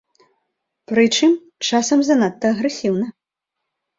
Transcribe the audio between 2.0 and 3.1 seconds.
занадта агрэсіўна.